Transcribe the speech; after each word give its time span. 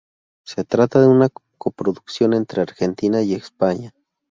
Se 0.47 0.63
trata 0.63 0.99
de 0.99 1.05
una 1.07 1.29
coproducción 1.59 2.33
entre 2.33 2.63
Argentina 2.63 3.21
y 3.21 3.35
España. 3.35 3.93